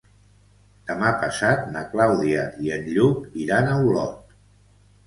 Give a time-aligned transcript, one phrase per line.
[0.91, 4.39] Demà passat na Clàudia i en Lluc iran a Olot.